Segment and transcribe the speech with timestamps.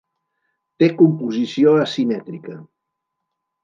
[0.83, 2.61] Té composició asimètrica.